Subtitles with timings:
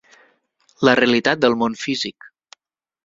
[0.89, 2.29] La realitat del món físic.